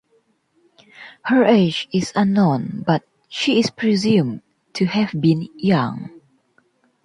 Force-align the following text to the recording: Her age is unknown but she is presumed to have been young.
Her 1.25 1.43
age 1.45 1.87
is 1.93 2.11
unknown 2.15 2.83
but 2.87 3.03
she 3.29 3.59
is 3.59 3.69
presumed 3.69 4.41
to 4.73 4.85
have 4.87 5.11
been 5.11 5.47
young. 5.55 6.09